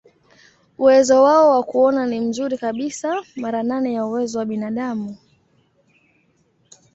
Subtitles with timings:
[0.77, 5.17] Uwezo wao wa kuona ni mzuri kabisa, mara nane ya uwezo wa binadamu.